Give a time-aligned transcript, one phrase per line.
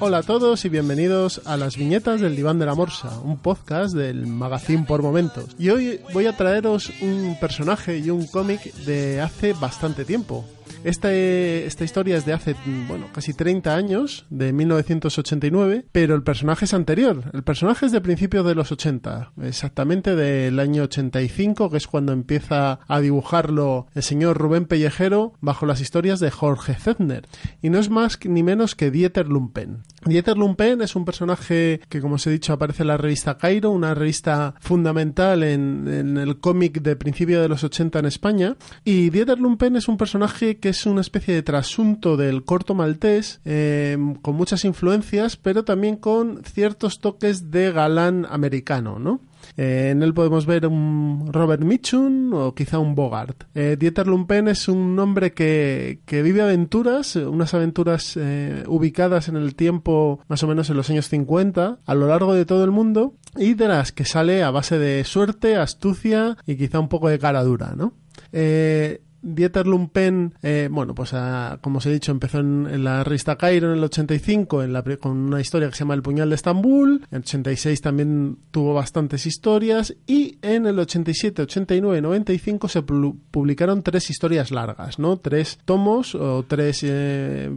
[0.00, 3.96] Hola a todos y bienvenidos a las viñetas del Diván de la Morsa, un podcast
[3.96, 5.56] del Magazine por Momentos.
[5.58, 10.44] Y hoy voy a traeros un personaje y un cómic de hace bastante tiempo.
[10.84, 12.54] Esta, esta historia es de hace,
[12.86, 17.30] bueno, casi 30 años, de 1989, pero el personaje es anterior.
[17.32, 22.12] El personaje es de principios de los 80, exactamente del año 85, que es cuando
[22.12, 27.26] empieza a dibujarlo el señor Rubén Pellejero bajo las historias de Jorge Zedner.
[27.62, 29.82] Y no es más ni menos que Dieter Lumpen.
[30.08, 33.70] Dieter Lumpen es un personaje que, como os he dicho, aparece en la revista Cairo,
[33.70, 38.56] una revista fundamental en, el cómic de principio de los 80 en España.
[38.84, 43.40] Y Dieter Lumpen es un personaje que es una especie de trasunto del corto maltés,
[43.44, 49.20] eh, con muchas influencias, pero también con ciertos toques de galán americano, ¿no?
[49.56, 53.44] Eh, en él podemos ver un Robert Mitchum o quizá un Bogart.
[53.54, 59.36] Eh, Dieter Lumpen es un hombre que, que vive aventuras, unas aventuras eh, ubicadas en
[59.36, 62.70] el tiempo más o menos en los años 50, a lo largo de todo el
[62.70, 67.08] mundo, y de las que sale a base de suerte, astucia y quizá un poco
[67.08, 67.94] de cara dura, ¿no?
[68.32, 69.02] Eh,
[69.34, 73.70] Dieter Lumpen, eh, bueno, pues a, como os he dicho, empezó en, la revista Cairo
[73.72, 77.06] en el 85 en la, con una historia que se llama El puñal de Estambul.
[77.10, 82.82] En el 86 también tuvo bastantes historias y en el 87, 89 y 95 se
[82.82, 85.16] publicaron tres historias largas, ¿no?
[85.18, 87.50] Tres tomos o tres eh,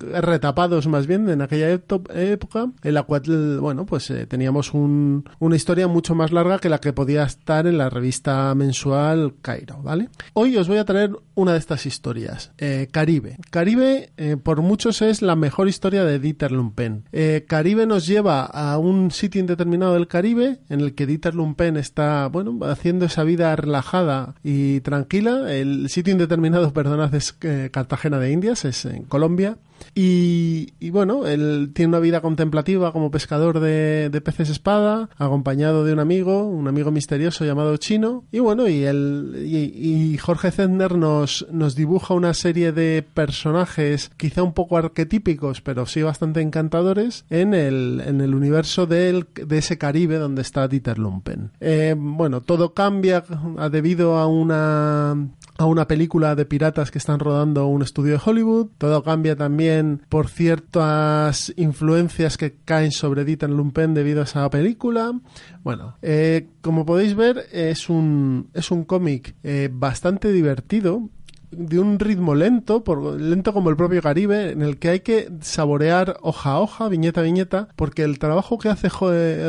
[0.00, 5.56] retapados más bien en aquella época en la cual, bueno, pues eh, teníamos un, una
[5.56, 10.08] historia mucho más larga que la que podía estar en la revista mensual Cairo, ¿vale?
[10.32, 13.36] Hoy os voy a traer una de estas historias, eh, Caribe.
[13.50, 17.04] Caribe, eh, por muchos, es la mejor historia de Dieter Lumpen.
[17.12, 21.76] Eh, Caribe nos lleva a un sitio indeterminado del Caribe en el que Dieter Lumpen
[21.76, 25.52] está, bueno, haciendo esa vida relajada y tranquila.
[25.52, 27.32] El sitio indeterminado, perdonad, es
[27.70, 29.58] Cartagena de Indias, es en Colombia.
[29.94, 36.00] Y, bueno, él tiene una vida contemplativa como pescador de, peces espada, acompañado de un
[36.00, 38.24] amigo, un amigo misterioso llamado Chino.
[38.30, 44.42] Y bueno, y, él, y Jorge Zedner nos, nos dibuja una serie de personajes quizá
[44.42, 50.16] un poco arquetípicos, pero sí bastante encantadores, en el, en el universo de ese Caribe
[50.16, 51.50] donde está Dieter Lumpen.
[51.60, 53.24] Eh, bueno, todo cambia
[53.70, 58.68] debido a una a una película de piratas que están rodando un estudio de Hollywood.
[58.78, 65.12] Todo cambia también por ciertas influencias que caen sobre Dieter Lumpen debido a esa película.
[65.62, 71.08] Bueno, eh, como podéis ver, es un, es un cómic eh, bastante divertido
[71.50, 72.82] de un ritmo lento,
[73.18, 77.20] lento como el propio Caribe, en el que hay que saborear hoja a hoja, viñeta
[77.20, 78.88] a viñeta, porque el trabajo que hace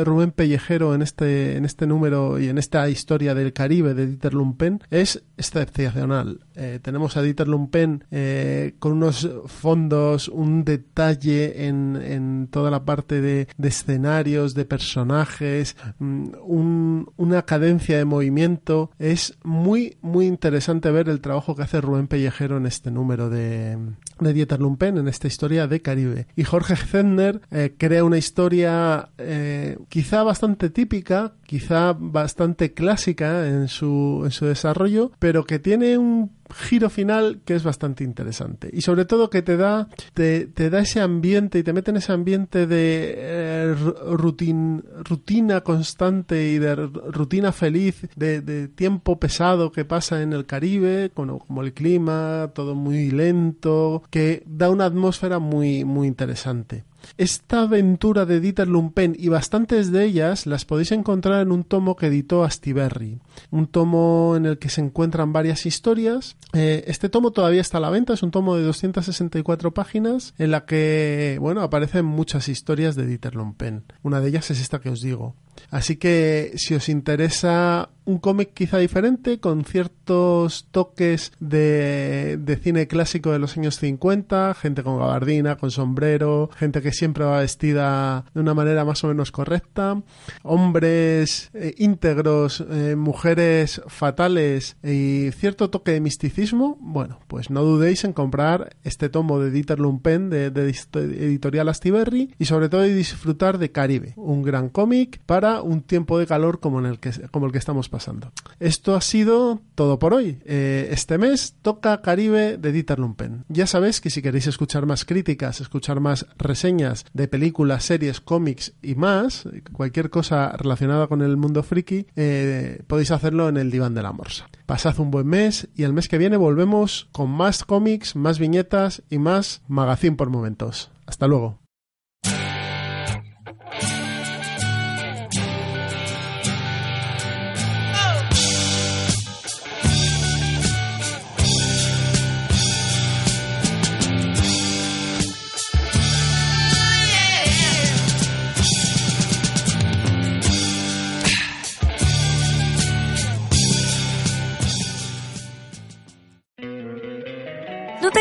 [0.04, 4.34] Rubén Pellejero en este, en este número y en esta historia del Caribe de Dieter
[4.34, 6.40] Lumpen es excepcional.
[6.54, 12.84] Eh, tenemos a Dieter Lumpen eh, con unos fondos, un detalle en, en toda la
[12.84, 18.90] parte de, de escenarios, de personajes, un, una cadencia de movimiento.
[18.98, 23.78] Es muy, muy interesante ver el trabajo que hace Pellejero en este número de,
[24.20, 26.26] de Dieter Lumpen, en esta historia de Caribe.
[26.36, 33.68] Y Jorge Zedner eh, crea una historia eh, quizá bastante típica, quizá bastante clásica en
[33.68, 38.70] su, en su desarrollo, pero que tiene un giro final que es bastante interesante.
[38.72, 41.98] Y sobre todo que te da te, te da ese ambiente y te mete en
[41.98, 43.74] ese ambiente de eh,
[44.12, 50.46] rutin, rutina constante y de rutina feliz de, de, tiempo pesado que pasa en el
[50.46, 56.84] Caribe como, como el clima todo muy lento que da una atmósfera muy muy interesante
[57.16, 61.96] Esta aventura de Dieter Lumpen y bastantes de ellas las podéis encontrar en un tomo
[61.96, 66.36] que editó Astiberri, un tomo en el que se encuentran varias historias.
[66.52, 70.50] Eh, este tomo todavía está a la venta, es un tomo de 264 páginas en
[70.50, 73.84] la que, bueno, aparecen muchas historias de Dieter Lumpen.
[74.02, 75.34] Una de ellas es esta que os digo.
[75.70, 82.88] Así que si os interesa un cómic quizá diferente, con ciertos toques de, de, cine
[82.88, 88.24] clásico de los años 50, gente con gabardina, con sombrero, gente que siempre va vestida
[88.32, 90.02] de una manera más o menos correcta,
[90.42, 98.04] hombres eh, íntegros, eh, mujeres fatales y cierto toque de misticismo, bueno, pues no dudéis
[98.04, 103.58] en comprar este tomo de Dieter Lumpen de, de editorial Astiberri y sobre todo disfrutar
[103.58, 107.10] de Caribe, un gran cómic para un tiempo de calor como, en el, que,
[107.54, 108.32] estamos pasando.
[108.60, 110.38] Esto ha sido todo por hoy.
[110.44, 113.44] Eh, este mes toca Caribe de Dieter Lumpen.
[113.48, 118.74] Ya sabéis que si queréis escuchar más críticas, escuchar más reseñas de películas, series, cómics
[118.82, 123.94] y más, cualquier cosa relacionada con el mundo friki, eh, podéis hacerlo en el diván
[123.94, 124.48] de la morsa.
[124.66, 129.02] Pasad un buen mes y el mes que viene volvemos con más cómics, más viñetas
[129.10, 130.90] y más magazine por momentos.
[131.06, 131.57] Hasta luego.